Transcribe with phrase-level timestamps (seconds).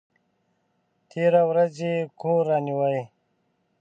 [1.09, 3.03] تېره ورځ یې کور رانیوی!